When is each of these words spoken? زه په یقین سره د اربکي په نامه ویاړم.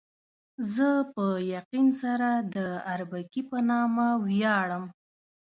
زه 0.73 0.89
په 1.13 1.25
یقین 1.55 1.87
سره 2.01 2.29
د 2.55 2.57
اربکي 2.93 3.41
په 3.49 3.57
نامه 3.69 4.07
ویاړم. 4.25 4.85